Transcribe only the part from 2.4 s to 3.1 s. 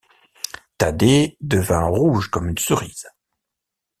une cerise.